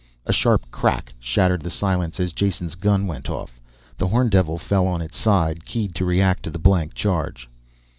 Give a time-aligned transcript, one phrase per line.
[0.25, 3.61] A sharp crack shattered the silence as Jason's gun went off.
[3.99, 7.47] The horndevil fell on its side, keyed to react to the blank charge.